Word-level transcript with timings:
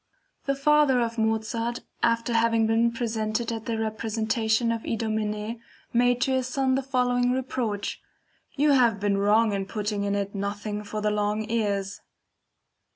The 0.45 0.55
father 0.55 0.99
of 0.99 1.19
Mozart 1.19 1.81
after 2.01 2.33
having 2.33 2.65
been 2.65 2.91
present 2.91 3.39
at 3.39 3.69
a 3.69 3.77
representation 3.77 4.71
of 4.71 4.81
IDOMENEE 4.83 5.59
made 5.93 6.21
to 6.21 6.31
his 6.31 6.47
son 6.47 6.73
the 6.73 6.81
following 6.81 7.29
reproach: 7.29 8.01
"You 8.55 8.71
have 8.71 8.99
been 8.99 9.19
wrong 9.19 9.53
in 9.53 9.67
putting 9.67 10.03
in 10.03 10.15
it 10.15 10.33
nothing 10.33 10.83
for 10.83 11.01
the 11.01 11.11
long 11.11 11.47
ears." 11.51 12.01